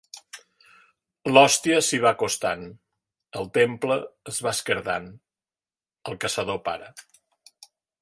L’hòstia 1.33 1.81
s’hi 1.87 1.99
va 2.05 2.13
acostant... 2.17 2.65
El 3.41 3.51
temple 3.59 4.01
es 4.35 4.43
va 4.47 4.57
esquerdant... 4.57 5.09
El 6.13 6.23
caçador 6.27 6.63
para. 6.71 6.95